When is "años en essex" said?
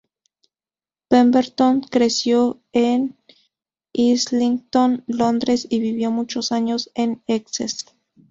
6.51-7.85